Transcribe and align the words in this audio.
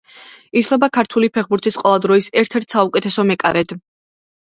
ითვლება 0.61 0.89
ქართული 0.99 1.29
ფეხბურთის 1.35 1.79
ყველა 1.83 2.01
დროის 2.09 2.33
ერთ-ერთ 2.45 2.79
საუკეთესო 2.79 3.31
მეკარედ. 3.35 3.81